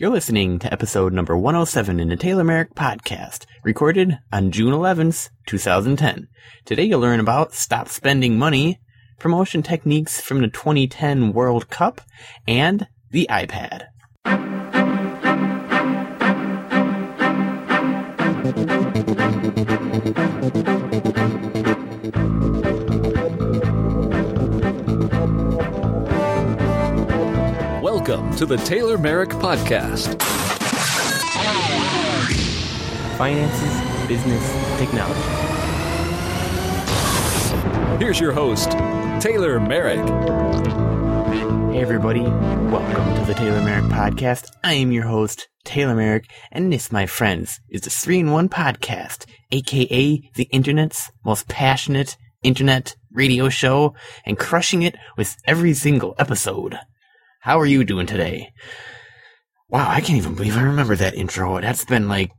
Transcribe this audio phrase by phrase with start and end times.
[0.00, 5.28] You're listening to episode number 107 in the Taylor Merrick podcast, recorded on June 11th,
[5.46, 6.28] 2010.
[6.64, 8.78] Today you'll learn about stop spending money,
[9.18, 12.00] promotion techniques from the 2010 World Cup,
[12.46, 13.86] and the iPad.
[28.38, 30.16] To the Taylor Merrick Podcast.
[33.18, 35.20] Finances, business, technology.
[37.98, 38.70] Here's your host,
[39.20, 40.06] Taylor Merrick.
[41.72, 44.52] Hey everybody, welcome to the Taylor Merrick podcast.
[44.62, 50.30] I am your host, Taylor Merrick, and this, my friends, is the 3-in-1 podcast, aka
[50.36, 56.78] the internet's most passionate internet radio show, and crushing it with every single episode.
[57.40, 58.52] How are you doing today?
[59.68, 61.60] Wow, I can't even believe I remember that intro.
[61.60, 62.30] That's been like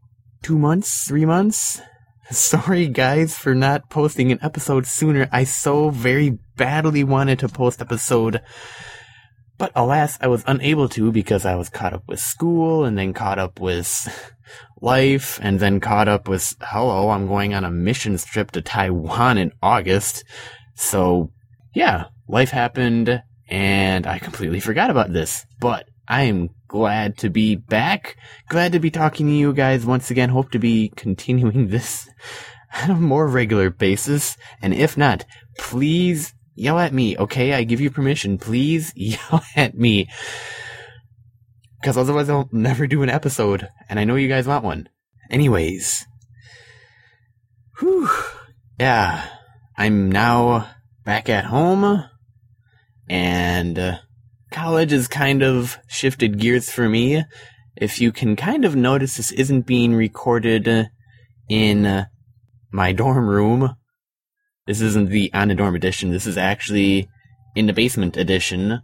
[0.44, 1.82] two months, three months.
[2.32, 5.28] Sorry guys for not posting an episode sooner.
[5.32, 8.42] I so very badly wanted to post episode
[9.60, 13.14] but alas, I was unable to because I was caught up with school and then
[13.14, 14.08] caught up with
[14.82, 19.38] life and then caught up with, hello, I'm going on a missions trip to Taiwan
[19.38, 20.24] in August.
[20.76, 21.34] So
[21.76, 27.56] yeah, life happened and I completely forgot about this, but I am glad to be
[27.56, 28.16] back.
[28.48, 30.30] Glad to be talking to you guys once again.
[30.30, 32.08] Hope to be continuing this
[32.82, 34.38] on a more regular basis.
[34.62, 35.26] And if not,
[35.58, 37.54] please yell at me, okay?
[37.54, 38.38] I give you permission.
[38.38, 40.08] Please yell at me.
[41.82, 44.90] Because otherwise I'll never do an episode, and I know you guys want one.
[45.32, 46.06] Anyways.
[47.80, 48.10] Whew.
[48.80, 49.26] Yeah.
[49.78, 50.70] I'm now
[51.06, 52.04] back at home,
[53.10, 53.98] and uh,
[54.52, 57.24] college has kind of shifted gears for me.
[57.76, 60.90] If you can kind of notice, this isn't being recorded
[61.50, 62.06] in uh,
[62.72, 63.76] my dorm room
[64.70, 66.12] this isn't the on the dorm edition.
[66.12, 67.10] This is actually
[67.56, 68.82] in the basement edition.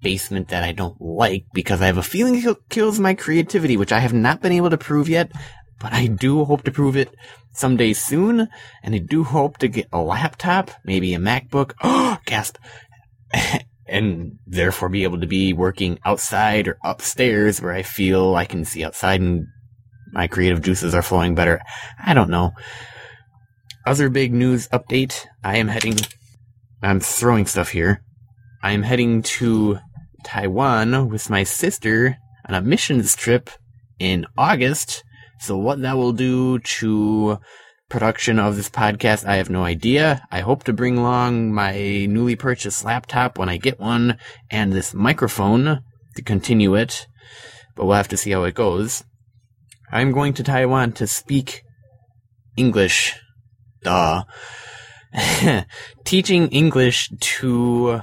[0.00, 3.92] Basement that I don't like because I have a feeling it kills my creativity, which
[3.92, 5.30] I have not been able to prove yet.
[5.78, 7.14] But I do hope to prove it
[7.52, 8.48] someday soon,
[8.82, 11.74] and I do hope to get a laptop, maybe a MacBook.
[11.84, 12.56] Oh, gasp!
[13.86, 18.64] and therefore be able to be working outside or upstairs where I feel I can
[18.64, 19.46] see outside and
[20.12, 21.60] my creative juices are flowing better.
[22.04, 22.52] I don't know
[23.86, 25.26] other big news update.
[25.42, 25.98] I am heading.
[26.82, 28.02] I'm throwing stuff here.
[28.62, 29.78] I am heading to
[30.24, 32.16] Taiwan with my sister
[32.48, 33.50] on a missions trip
[33.98, 35.02] in August.
[35.40, 37.38] So what that will do to
[37.92, 40.26] production of this podcast, I have no idea.
[40.32, 44.16] I hope to bring along my newly purchased laptop when I get one
[44.50, 45.82] and this microphone
[46.16, 47.06] to continue it,
[47.76, 49.04] but we'll have to see how it goes.
[49.92, 51.64] I'm going to Taiwan to speak
[52.56, 53.14] English
[53.82, 54.24] duh,
[56.04, 58.00] teaching English to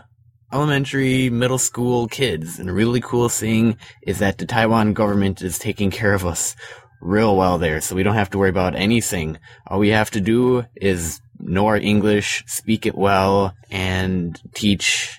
[0.53, 2.59] elementary, middle school kids.
[2.59, 6.55] And really cool thing is that the Taiwan government is taking care of us
[7.01, 9.37] real well there, so we don't have to worry about anything.
[9.67, 15.17] All we have to do is know our English, speak it well, and teach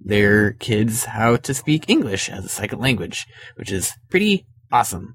[0.00, 5.14] their kids how to speak English as a second language, which is pretty awesome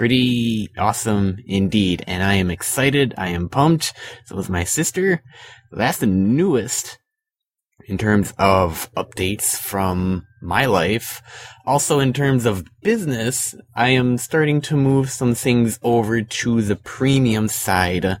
[0.00, 2.02] pretty awesome indeed.
[2.06, 3.12] And I am excited.
[3.18, 3.92] I am pumped.
[4.24, 5.22] So is my sister.
[5.72, 6.98] That's the newest
[7.86, 11.22] in terms of updates from my life.
[11.66, 16.76] Also in terms of business, I am starting to move some things over to the
[16.76, 18.18] premium side.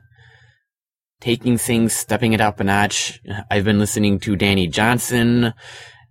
[1.20, 3.20] Taking things, stepping it up a notch.
[3.50, 5.52] I've been listening to Dani Johnson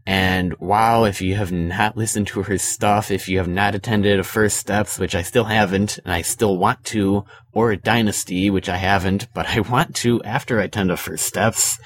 [0.09, 4.19] and wow, if you have not listened to her stuff, if you have not attended
[4.19, 8.49] a First Steps, which I still haven't, and I still want to, or a Dynasty,
[8.49, 11.79] which I haven't, but I want to after I attend a First Steps,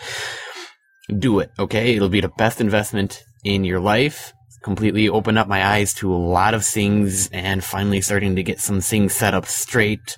[1.19, 1.95] do it, okay?
[1.95, 4.33] It'll be the best investment in your life.
[4.63, 8.59] Completely open up my eyes to a lot of things and finally starting to get
[8.59, 10.17] some things set up straight.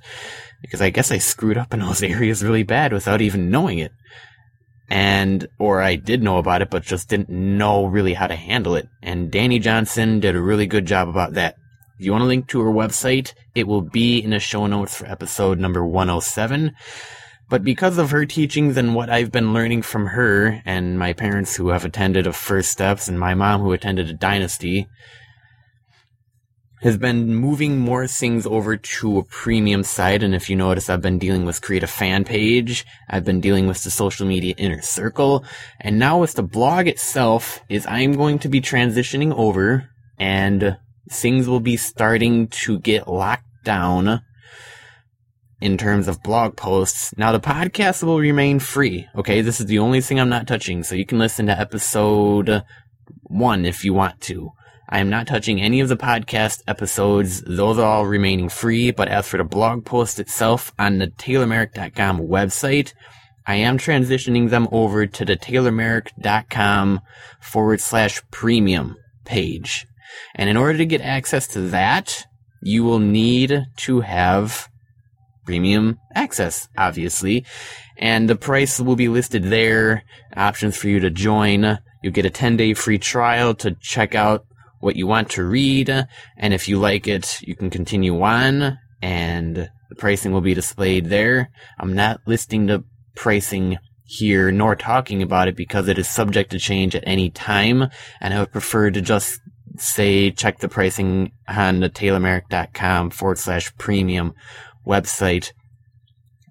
[0.62, 3.92] Because I guess I screwed up in those areas really bad without even knowing it
[4.90, 8.76] and or I did know about it, but just didn't know really how to handle
[8.76, 8.88] it.
[9.02, 11.56] And Dani Johnson did a really good job about that.
[11.98, 14.96] If you want to link to her website, it will be in the show notes
[14.98, 16.72] for episode number 107.
[17.50, 21.56] But because of her teachings and what I've been learning from her and my parents
[21.56, 24.88] who have attended a First Steps and my mom who attended a Dynasty,
[26.82, 30.22] has been moving more things over to a premium site.
[30.22, 32.86] And if you notice, I've been dealing with create a fan page.
[33.10, 35.46] I've been dealing with the social media inner circle.
[35.82, 39.90] And now with the blog itself is I'm going to be transitioning over
[40.20, 40.78] and
[41.10, 44.22] things will be starting to get locked down
[45.62, 47.14] in terms of blog posts.
[47.18, 49.08] Now the podcast will remain free.
[49.16, 49.42] Okay.
[49.42, 50.84] This is the only thing I'm not touching.
[50.84, 52.64] So you can listen to episode
[53.24, 54.52] one if you want to.
[54.88, 57.42] I am not touching any of the podcast episodes.
[57.42, 58.92] Those are all remaining free.
[58.92, 62.94] But as for the blog post itself on the TaylorMerrick.com website,
[63.48, 67.02] I am transitioning them over to the TaylorMerrick.com
[67.42, 69.88] forward slash premium page.
[70.36, 72.26] And in order to get access to that,
[72.62, 74.70] you will need to have
[75.46, 77.46] premium access, obviously.
[77.98, 80.04] And the price will be listed there,
[80.36, 81.80] options for you to join.
[82.02, 84.46] You'll get a 10 day free trial to check out
[84.80, 85.90] what you want to read.
[86.38, 91.06] And if you like it, you can continue on and the pricing will be displayed
[91.06, 91.50] there.
[91.80, 92.84] I'm not listing the
[93.16, 97.90] pricing here nor talking about it because it is subject to change at any time.
[98.22, 99.40] And I would prefer to just
[99.78, 104.34] say check the pricing on the taylormerrick.com forward slash premium
[104.86, 105.52] website.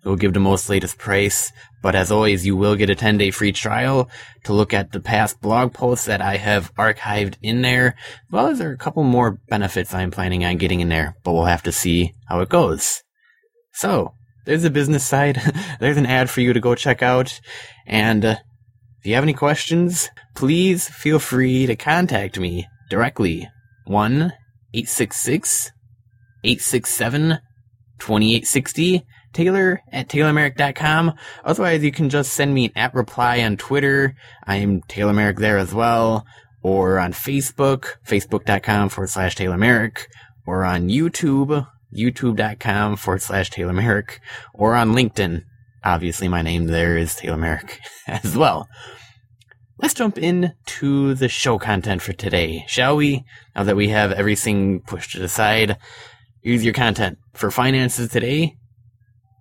[0.04, 1.50] It will give the most latest price,
[1.82, 4.10] but as always, you will get a 10 day free trial
[4.44, 8.48] to look at the past blog posts that I have archived in there, as well
[8.48, 11.44] as there are a couple more benefits I'm planning on getting in there, but we'll
[11.44, 13.02] have to see how it goes.
[13.72, 14.12] So,
[14.44, 15.40] there's a business side.
[15.80, 17.40] there's an ad for you to go check out.
[17.86, 18.36] And uh,
[19.00, 23.48] if you have any questions, please feel free to contact me directly.
[23.86, 24.32] 1
[24.72, 25.70] 866
[26.42, 27.38] 867
[27.98, 29.04] 2860.
[29.34, 31.12] Taylor at TaylorMerrick.com.
[31.44, 34.14] Otherwise, you can just send me an at reply on Twitter.
[34.44, 36.24] I am Taylor Merrick there as well.
[36.62, 40.08] Or on Facebook, Facebook.com forward slash Taylor Merrick.
[40.46, 44.20] Or on YouTube, YouTube.com forward slash Taylor Merrick.
[44.54, 45.42] Or on LinkedIn.
[45.84, 48.68] Obviously, my name there is Taylor Merrick as well.
[49.78, 53.24] Let's jump into the show content for today, shall we?
[53.56, 55.18] Now that we have everything pushed to
[56.44, 57.18] the side, here's your content.
[57.34, 58.56] For finances today,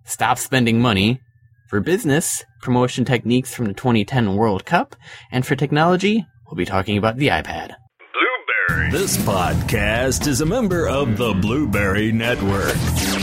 [0.04, 1.20] stop spending money.
[1.68, 4.96] For business, promotion techniques from the 2010 World Cup.
[5.32, 7.74] And for technology, we'll be talking about the iPad.
[8.68, 8.90] Blubrry.
[8.90, 12.76] This podcast is a member of the Blubrry Network.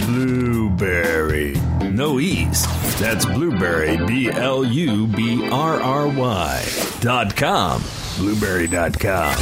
[0.05, 1.53] Blubrry.
[1.91, 2.65] No E's.
[2.99, 6.65] That's Blubrry, B L U B R R Y.
[6.99, 7.83] Dot com.
[8.17, 9.35] Blubrry dot com.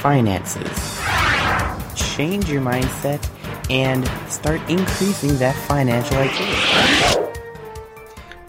[0.00, 0.98] Finances
[2.18, 3.24] change your mindset
[3.70, 7.34] and start increasing that financial IQ.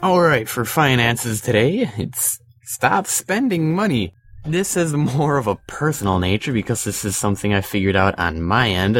[0.01, 4.15] Alright, for finances today, it's stop spending money.
[4.43, 8.41] This is more of a personal nature because this is something I figured out on
[8.41, 8.97] my end.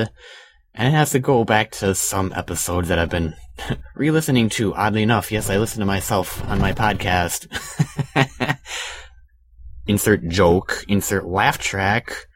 [0.76, 3.34] And it has to go back to some episodes that I've been
[3.96, 5.32] re listening to, oddly enough.
[5.32, 7.48] Yes, I listen to myself on my podcast.
[9.88, 12.29] insert joke, insert laugh track.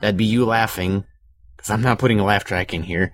[0.00, 1.04] That'd be you laughing
[1.56, 3.12] because I'm not putting a laugh track in here.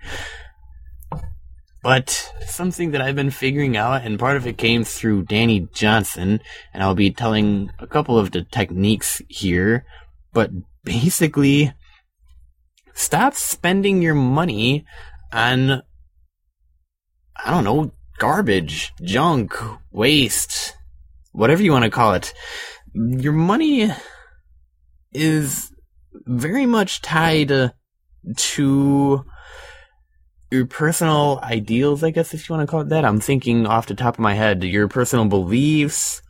[1.82, 6.40] But something that I've been figuring out, and part of it came through Dani Johnson,
[6.74, 9.84] and I'll be telling a couple of the techniques here.
[10.32, 10.50] But
[10.82, 11.72] basically,
[12.92, 14.84] stop spending your money
[15.32, 15.82] on,
[17.44, 19.54] I don't know, garbage, junk,
[19.92, 20.74] waste,
[21.32, 22.34] whatever you want to call it.
[22.94, 23.92] Your money
[25.12, 25.70] is
[26.26, 27.70] very much tied uh,
[28.36, 29.24] to
[30.50, 33.04] your personal ideals, I guess, if you want to call it that.
[33.04, 36.22] I'm thinking off the top of my head, your personal beliefs,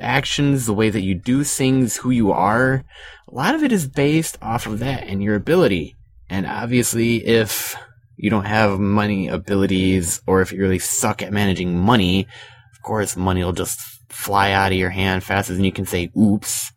[0.00, 2.84] actions, the way that you do things, who you are.
[3.28, 5.96] A lot of it is based off of that and your ability.
[6.28, 7.76] And obviously, if
[8.16, 12.26] you don't have money abilities or if you really suck at managing money,
[12.74, 16.10] of course, money will just fly out of your hand faster than you can say
[16.18, 16.72] oops.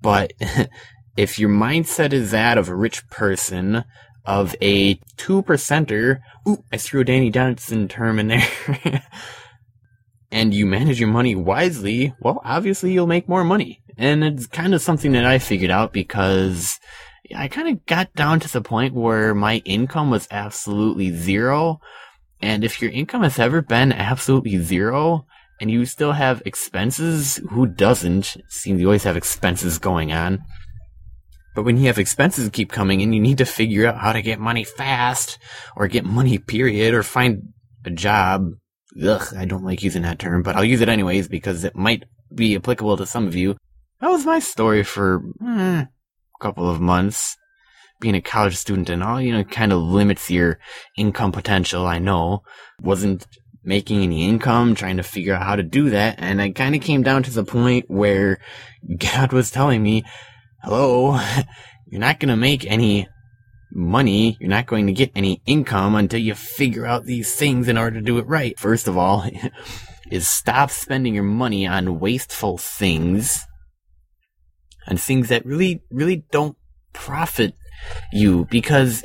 [0.00, 0.32] But
[1.16, 3.84] if your mindset is that of a rich person,
[4.24, 9.02] of a two percenter, ooh, I threw a Dani Johnson term in there,
[10.30, 13.82] and you manage your money wisely, well, obviously you'll make more money.
[13.98, 16.78] And it's kind of something that I figured out because
[17.36, 21.80] I kind of got down to the point where my income was absolutely zero.
[22.40, 25.26] And if your income has ever been absolutely zero,
[25.60, 28.36] and you still have expenses, who doesn't?
[28.48, 30.42] Seems you always have expenses going on.
[31.54, 34.22] But when you have expenses keep coming in, you need to figure out how to
[34.22, 35.38] get money fast,
[35.76, 37.52] or get money period, or find
[37.84, 38.52] a job.
[39.02, 42.04] Ugh, I don't like using that term, but I'll use it anyways because it might
[42.34, 43.56] be applicable to some of you.
[44.00, 45.88] That was my story for eh, a
[46.40, 47.36] couple of months.
[48.00, 50.58] Being a college student and all, you know, kind of limits your
[50.96, 52.42] income potential, I know.
[52.80, 53.26] Wasn't
[53.62, 56.80] making any income, trying to figure out how to do that, and I kind of
[56.80, 58.40] came down to the point where
[58.98, 60.04] God was telling me,
[60.62, 61.18] hello,
[61.86, 63.08] you're not gonna make any
[63.72, 67.78] money, you're not going to get any income until you figure out these things in
[67.78, 68.58] order to do it right.
[68.58, 69.24] First of all,
[70.10, 73.44] is stop spending your money on wasteful things,
[74.86, 76.56] and things that really, really don't
[76.92, 77.54] profit
[78.12, 79.02] you, because,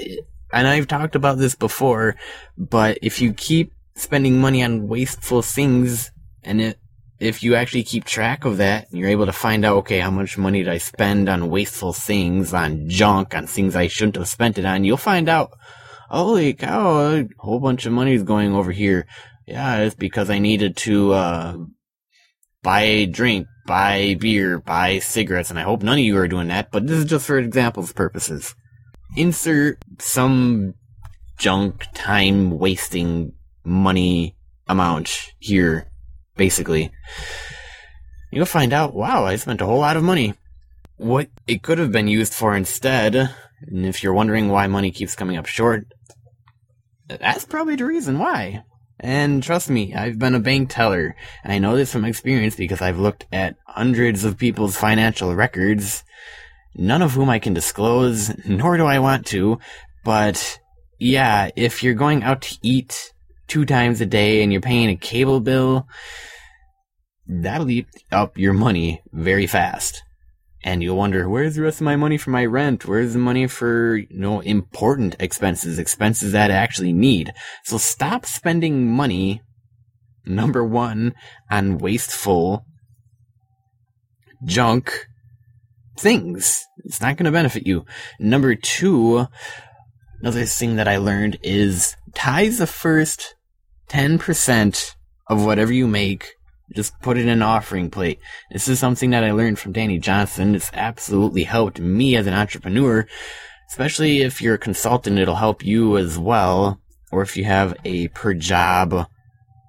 [0.52, 2.16] and I've talked about this before,
[2.58, 6.12] but if you keep spending money on wasteful things
[6.44, 6.80] and it
[7.20, 10.12] if you actually keep track of that and you're able to find out okay how
[10.12, 14.28] much money did i spend on wasteful things on junk on things i shouldn't have
[14.28, 15.52] spent it on you'll find out
[16.10, 19.06] holy cow a whole bunch of money is going over here.
[19.46, 21.58] Yeah it's because i needed to uh,
[22.64, 26.48] buy a drink buy beer buy cigarettes and i hope none of you are doing
[26.48, 28.56] that but this is just for examples purposes.
[29.16, 30.74] Insert some
[31.38, 33.34] junk time wasting
[33.64, 34.36] money
[34.68, 35.90] amount here,
[36.38, 36.92] basically.
[38.32, 40.34] You'll find out, wow, I spent a whole lot of money.
[40.98, 45.16] What it could have been used for instead, and if you're wondering why money keeps
[45.16, 45.86] coming up short,
[47.08, 48.64] that's probably the reason why.
[49.00, 52.82] And trust me, I've been a bank teller, and I know this from experience because
[52.82, 56.04] I've looked at hundreds of people's financial records,
[56.76, 59.60] none of whom I can disclose, nor do I want to,
[60.04, 60.60] but
[61.00, 63.14] yeah, if you're going out to eat
[63.48, 65.88] two times a day and you're paying a cable bill,
[67.28, 70.04] that'll eat up your money very fast.
[70.64, 72.86] And you'll wonder, where's the rest of my money for my rent?
[72.86, 77.32] Where's the money for, you know, important expenses, expenses that I actually need?
[77.64, 79.42] So stop spending money,
[80.26, 81.14] number one,
[81.50, 82.66] on wasteful
[84.44, 85.08] junk
[85.98, 86.66] things.
[86.84, 87.86] It's not going to benefit you.
[88.20, 89.28] Number two,
[90.20, 93.36] another thing that I learned is tithe the first
[93.90, 94.96] 10%
[95.28, 96.36] of whatever you make,
[96.76, 98.20] just put it in an offering plate.
[98.52, 100.56] This is something that I learned from Dani Johnson.
[100.56, 103.08] It's absolutely helped me as an entrepreneur,
[103.70, 106.80] especially if you're a consultant, it'll help you as well.
[107.12, 109.08] Or if you have a per job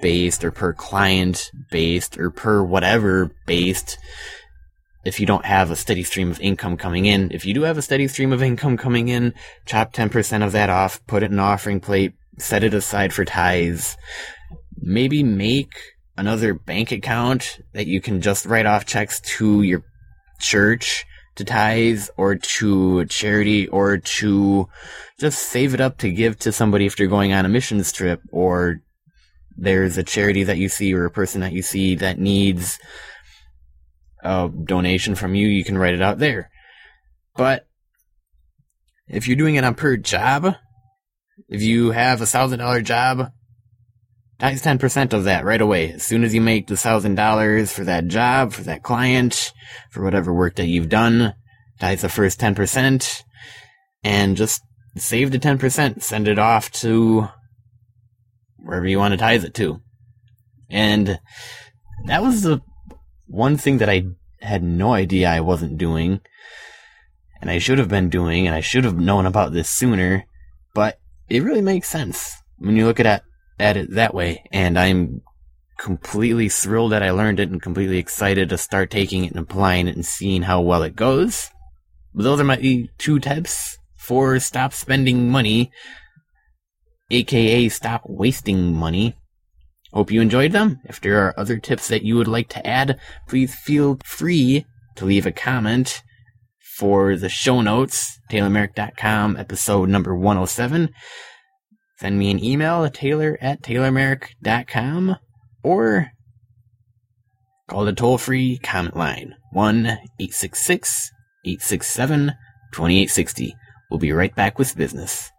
[0.00, 3.98] based or per client based or per whatever based,
[5.04, 7.30] if you don't have a steady stream of income coming in.
[7.30, 9.34] If you do have a steady stream of income coming in,
[9.64, 13.24] chop 10% of that off, put it in an offering plate, set it aside for
[13.24, 13.96] tithes.
[14.76, 15.72] Maybe make
[16.16, 19.82] another bank account that you can just write off checks to your
[20.40, 21.04] church
[21.36, 24.68] to tithes or to a charity or to
[25.20, 28.20] just save it up to give to somebody if you're going on a missions trip
[28.32, 28.80] or
[29.56, 32.78] there's a charity that you see or a person that you see that needs
[34.22, 36.50] a donation from you, you can write it out there.
[37.36, 37.66] But
[39.08, 40.56] if you're doing it on per job,
[41.48, 43.30] if you have a thousand dollar job,
[44.38, 45.92] ten percent of that right away.
[45.92, 49.52] As soon as you make the thousand dollars for that job, for that client,
[49.90, 51.34] for whatever work that you've done,
[51.80, 53.24] tax the first ten percent,
[54.02, 54.62] and just
[54.96, 56.02] save the ten percent.
[56.02, 57.28] Send it off to
[58.58, 59.80] wherever you want to tithe it to.
[60.70, 61.18] And
[62.06, 62.60] that was the
[63.26, 64.04] one thing that I
[64.40, 66.20] had no idea I wasn't doing,
[67.40, 70.24] and I should have been doing, and I should have known about this sooner.
[70.74, 73.22] But it really makes sense when you look at it,
[73.58, 74.44] at it that way.
[74.52, 75.22] And I'm
[75.78, 79.88] completely thrilled that I learned it and completely excited to start taking it and applying
[79.88, 81.50] it and seeing how well it goes.
[82.14, 85.70] But those are my two tips for stop spending money,
[87.10, 89.14] aka stop wasting money.
[89.92, 90.80] Hope you enjoyed them.
[90.84, 94.66] If there are other tips that you would like to add, please feel free
[94.96, 96.02] to leave a comment
[96.78, 100.90] for the show notes, taylormerrick.com, episode number 107.
[101.98, 105.16] Send me an email at taylor at taylormerrick.com
[105.64, 106.12] or
[107.66, 111.10] call the toll free comment line 1 866
[111.44, 112.28] 867
[112.72, 113.56] 2860.
[113.90, 115.32] We'll be right back with business.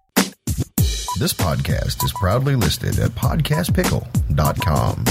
[1.19, 5.05] This podcast is proudly listed at podcastpickle.com.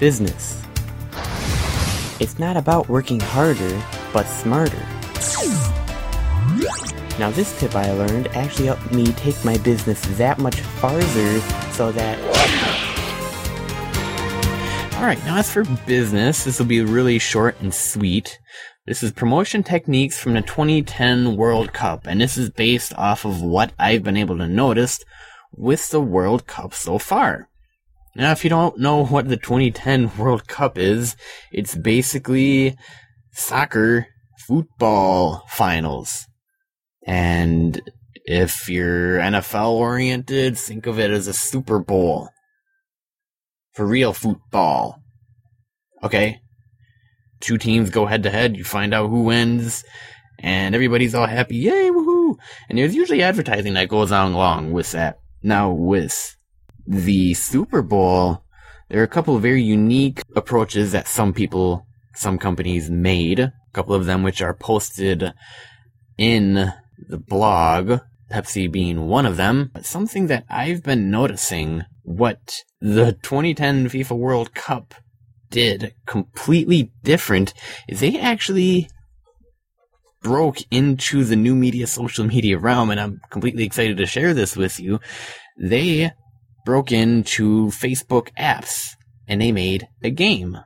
[0.00, 0.60] business.
[2.18, 4.82] It's not about working harder, but smarter.
[7.18, 11.40] Now, this tip I learned actually helped me take my business that much farther
[11.72, 12.18] so that.
[14.94, 18.38] Alright, now as for business, this will be really short and sweet.
[18.86, 23.42] This is promotion techniques from the 2010 World Cup, and this is based off of
[23.42, 25.04] what I've been able to notice
[25.52, 27.49] with the World Cup so far.
[28.14, 31.16] Now, if you don't know what the 2010 World Cup is,
[31.52, 32.76] it's basically
[33.32, 34.08] soccer
[34.46, 36.26] football finals.
[37.06, 37.80] And
[38.24, 42.28] if you're NFL oriented, think of it as a Super Bowl.
[43.72, 45.00] For real football.
[46.02, 46.40] Okay?
[47.40, 49.84] Two teams go head to head, you find out who wins,
[50.40, 52.36] and everybody's all happy, yay, woohoo!
[52.68, 55.18] And there's usually advertising that goes on along with that.
[55.42, 56.36] Now, with
[56.86, 58.44] the Super Bowl,
[58.88, 63.38] there are a couple of very unique approaches that some people, some companies made.
[63.38, 65.32] A couple of them which are posted
[66.18, 66.72] in
[67.08, 69.70] the blog, Pepsi being one of them.
[69.72, 74.94] But something that I've been noticing what the 2010 FIFA World Cup
[75.50, 77.52] did completely different
[77.88, 78.88] is they actually
[80.22, 84.56] broke into the new media social media realm and I'm completely excited to share this
[84.56, 85.00] with you.
[85.58, 86.12] They
[86.64, 88.94] broke into Facebook apps
[89.26, 90.58] and they made a game.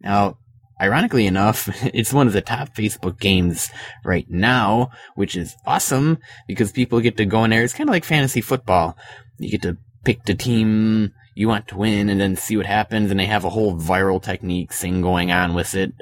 [0.00, 0.38] Now,
[0.80, 3.70] ironically enough, it's one of the top Facebook games
[4.04, 7.62] right now, which is awesome because people get to go in there.
[7.62, 8.96] It's kind of like fantasy football.
[9.38, 13.10] You get to pick the team you want to win and then see what happens,
[13.10, 15.92] and they have a whole viral technique thing going on with it.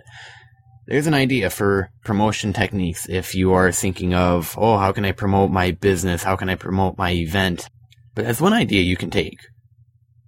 [0.87, 5.13] There's an idea for promotion techniques if you are thinking of, oh, how can I
[5.13, 6.25] promote my business?
[6.25, 7.69] How can I promote my event?
[8.15, 9.39] But that's one idea you can take.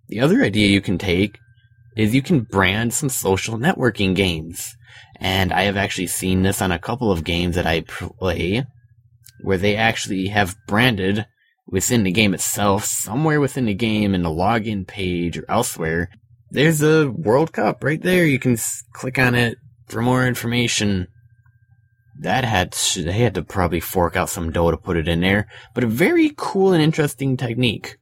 [0.09, 1.39] The other idea you can take
[1.97, 4.77] is you can brand some social networking games.
[5.17, 8.65] And I have actually seen this on a couple of games that I play
[9.43, 11.27] where they actually have branded
[11.67, 16.09] within the game itself, somewhere within the game in the login page or elsewhere.
[16.51, 18.27] There's a World Cup right there.
[18.27, 18.57] You can
[18.93, 21.09] click on it for more information.
[22.23, 25.49] That had they had to probably fork out some dough to put it in there,
[25.75, 27.97] but a very cool and interesting technique.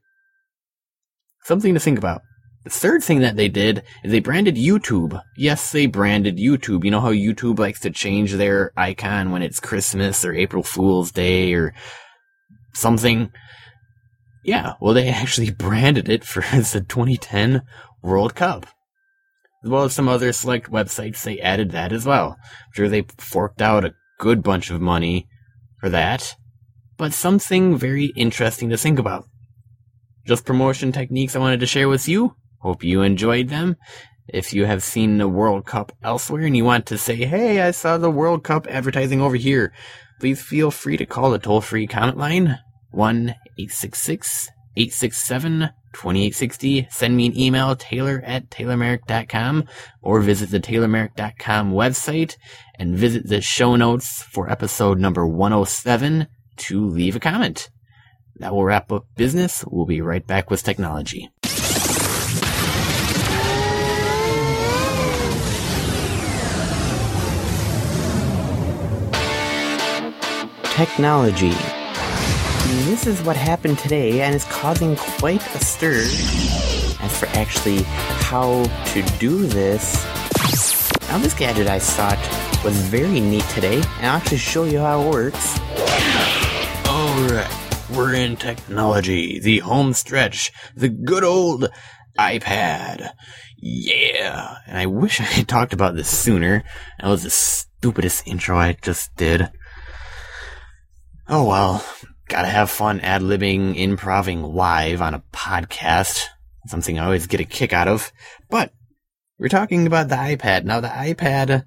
[1.44, 2.20] Something to think about.
[2.64, 5.18] The third thing that they did is they branded YouTube.
[5.38, 6.84] Yes, they branded YouTube.
[6.84, 11.10] You know how YouTube likes to change their icon when it's Christmas or April Fool's
[11.10, 11.72] Day or
[12.74, 13.32] something?
[14.44, 17.62] Yeah, well, they actually branded it for the 2010
[18.02, 18.66] World Cup.
[19.64, 22.36] As well as some other select websites, they added that as well.
[22.38, 25.26] I'm sure they forked out a good bunch of money
[25.80, 26.36] for that.
[26.96, 29.24] But something very interesting to think about.
[30.26, 32.36] Just promotion techniques I wanted to share with you.
[32.58, 33.76] Hope you enjoyed them.
[34.28, 37.70] If you have seen the World Cup elsewhere and you want to say, hey, I
[37.72, 39.72] saw the World Cup advertising over here,
[40.20, 42.58] please feel free to call the toll free comment line
[42.90, 46.88] 1 866 867 2860.
[46.90, 49.64] Send me an email, taylor at taylormerrick.com,
[50.02, 52.36] or visit the taylormerrick.com website
[52.78, 56.26] and visit the show notes for episode number 107
[56.56, 57.70] to leave a comment.
[58.36, 59.64] That will wrap up business.
[59.66, 61.30] We'll be right back with technology.
[70.64, 71.79] Technology.
[72.70, 76.02] This is what happened today and is causing quite a stir.
[77.00, 80.06] As for actually how to do this,
[81.08, 82.18] now this gadget I thought
[82.64, 85.58] was very neat today, and I'll actually show you how it works.
[86.86, 87.50] Alright,
[87.90, 91.68] we're in technology, the home stretch, the good old
[92.16, 93.10] iPad.
[93.58, 94.58] Yeah!
[94.68, 96.62] And I wish I had talked about this sooner.
[97.00, 99.50] That was the stupidest intro I just did.
[101.28, 101.84] Oh well,
[102.30, 106.26] gotta have fun ad libbing, improving live on a podcast.
[106.66, 108.12] Something I always get a kick out of.
[108.48, 108.72] But
[109.36, 110.64] we're talking about the iPad.
[110.64, 111.64] Now, the iPad,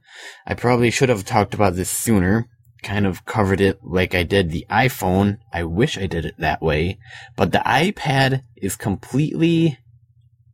[0.48, 2.48] I probably should have talked about this sooner.
[2.82, 5.38] Kind of covered it like I did the iPhone.
[5.52, 6.98] I wish I did it that way.
[7.36, 9.78] But the iPad is completely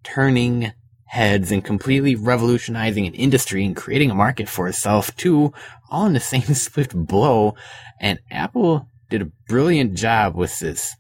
[0.03, 0.71] turning
[1.05, 5.53] heads and completely revolutionizing an industry and creating a market for itself too,
[5.91, 7.55] all in the same swift blow.
[7.99, 10.95] And Apple did a brilliant job with this.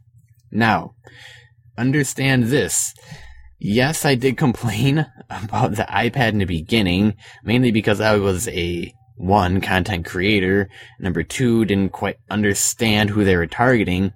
[0.51, 0.95] Now,
[1.77, 2.93] understand this.
[3.59, 8.93] Yes, I did complain about the iPad in the beginning, mainly because I was a
[9.19, 14.13] one content creator, number two didn't quite understand who they were targeting.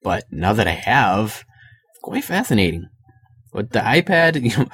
[0.00, 1.44] But now that I have,
[1.90, 2.86] it's quite fascinating.
[3.52, 4.68] With the iPad, you know,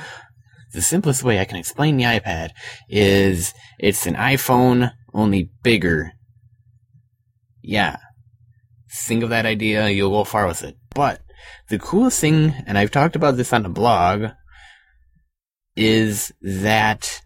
[0.75, 2.51] the simplest way I can explain the iPad
[2.91, 6.13] is it's an iPhone, only bigger.
[7.63, 7.97] Yeah.
[9.07, 10.77] Think of that idea, you'll go far with it.
[10.95, 11.21] But
[11.69, 14.27] the coolest thing, and I've talked about this on the blog,
[15.77, 17.23] is that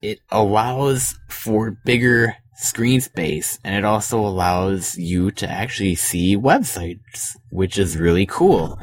[0.00, 7.36] it allows for bigger screen space and it also allows you to actually see websites,
[7.50, 8.78] which is really cool.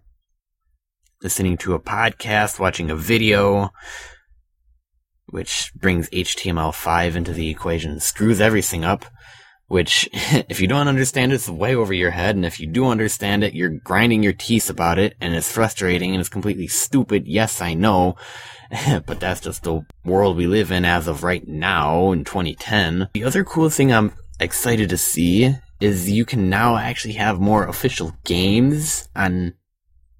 [1.22, 3.72] listening to a podcast, watching a video,
[5.26, 9.04] which brings HTML5 into the equation, screws everything up.
[9.72, 12.88] Which, if you don't understand it, it's way over your head, and if you do
[12.88, 17.26] understand it, you're grinding your teeth about it, and it's frustrating, and it's completely stupid.
[17.26, 18.18] Yes, I know.
[19.06, 23.08] but that's just the world we live in as of right now in 2010.
[23.14, 27.66] The other cool thing I'm excited to see is you can now actually have more
[27.66, 29.54] official games on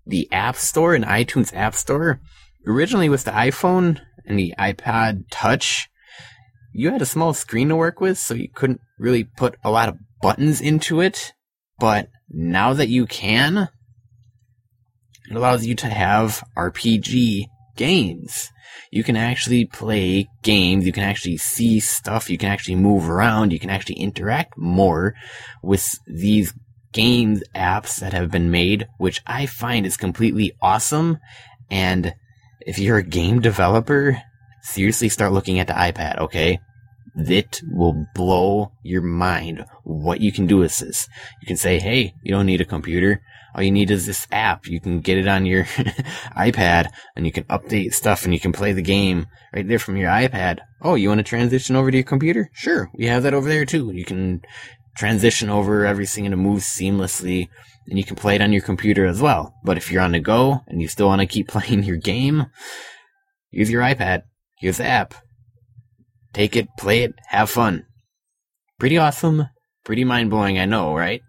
[0.06, 2.22] the App Store and iTunes App Store.
[2.66, 5.90] Originally with the iPhone and the iPod Touch,
[6.74, 9.90] you had a small screen to work with, so you couldn't really put a lot
[9.90, 11.34] of buttons into it.
[11.80, 13.70] But now that you can,
[15.30, 18.52] it allows you to have RPG games.
[18.92, 23.52] You can actually play games, you can actually see stuff, you can actually move around,
[23.52, 25.14] you can actually interact more
[25.64, 26.54] with these
[26.94, 31.18] games apps that have been made, which I find is completely awesome.
[31.70, 32.14] And
[32.60, 34.22] if you're a game developer,
[34.62, 36.60] seriously start looking at the iPad, okay?
[37.16, 41.10] It will blow your mind what you can do with this.
[41.42, 43.22] You can say, hey, you don't need a computer.
[43.54, 44.66] All you need is this app.
[44.68, 45.66] You can get it on your
[46.38, 49.98] iPad and you can update stuff and you can play the game right there from
[49.98, 50.60] your iPad.
[50.82, 52.50] Oh, you want to transition over to your computer?
[52.54, 52.90] Sure.
[52.96, 53.92] We have that over there too.
[53.92, 54.42] You can
[54.96, 57.50] transition over everything and it moves seamlessly
[57.88, 59.54] and you can play it on your computer as well.
[59.64, 62.46] But if you're on the go and you still want to keep playing your game,
[63.52, 64.24] use your iPad.
[64.62, 65.16] Use the app.
[66.34, 67.86] Take it, play it, have fun.
[68.80, 69.48] Pretty awesome.
[69.84, 71.22] Pretty mind blowing, I know, right?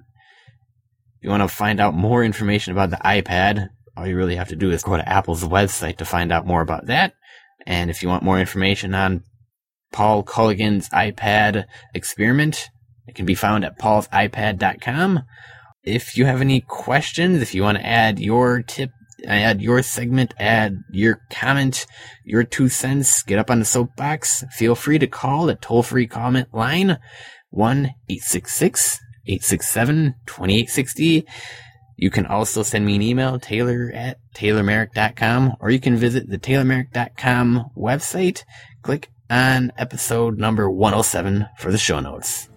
[1.22, 4.56] you want to find out more information about the iPad, all you really have to
[4.56, 7.14] do is go to Apple's website to find out more about that.
[7.64, 9.22] And if you want more information on
[9.92, 11.64] Paul Colligan's iPad
[11.94, 12.68] experiment,
[13.06, 15.22] it can be found at paulsipad.com.
[15.84, 18.90] If you have any questions, if you want to add your tip,
[19.26, 21.86] add your segment, add your comment,
[22.24, 26.06] your two cents, get up on the soapbox, feel free to call the toll free
[26.06, 26.98] comment line
[27.50, 27.76] 1
[28.08, 31.26] 866 867 2860.
[31.96, 36.38] You can also send me an email, taylor at taylormerrick.com, or you can visit the
[36.38, 38.42] taylormerrick.com website.
[38.82, 42.48] Click on episode number 107 for the show notes.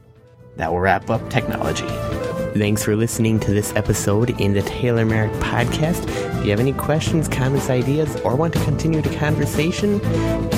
[0.56, 2.35] That will wrap up technology.
[2.58, 6.08] Thanks for listening to this episode in the Taylor Merrick podcast.
[6.40, 10.00] If you have any questions, comments, ideas, or want to continue the conversation,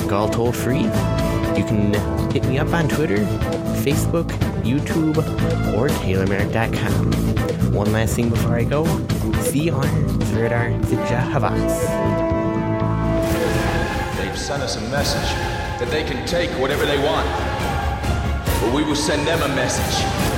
[0.08, 0.82] call toll free.
[0.82, 1.94] You can
[2.30, 3.16] hit me up on Twitter,
[3.82, 4.28] Facebook,
[4.62, 5.16] YouTube
[5.74, 7.72] or TaylorMerrick.com.
[7.72, 8.84] One last thing before I go.
[9.40, 11.80] See on Serdar Havas.
[14.18, 15.34] They've sent us a message
[15.80, 17.26] that they can take whatever they want.
[18.62, 20.37] But we will send them a message